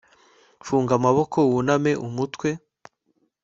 funga 0.65 0.91
amaboko 0.99 1.37
wuname 1.51 1.91
umutwe 2.07 2.49